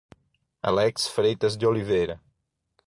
Alex 0.63 1.05
Freitas 1.07 1.55
de 1.55 1.67
Oliveira 1.67 2.19